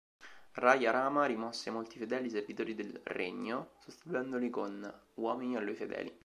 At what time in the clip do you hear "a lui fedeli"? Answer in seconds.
5.55-6.11